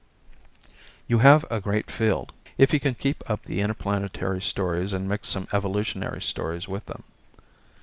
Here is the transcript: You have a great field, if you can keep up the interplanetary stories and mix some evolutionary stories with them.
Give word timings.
You 1.05 1.19
have 1.19 1.45
a 1.51 1.61
great 1.61 1.91
field, 1.91 2.33
if 2.57 2.73
you 2.73 2.79
can 2.79 2.95
keep 2.95 3.21
up 3.29 3.43
the 3.43 3.61
interplanetary 3.61 4.41
stories 4.41 4.93
and 4.93 5.07
mix 5.07 5.27
some 5.27 5.47
evolutionary 5.53 6.23
stories 6.23 6.67
with 6.67 6.87
them. 6.87 7.03